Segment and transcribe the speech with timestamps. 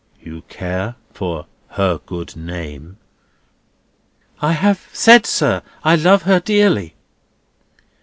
[0.19, 2.97] "You care for her good name?"
[4.41, 6.95] "I have said, sir, I love her dearly."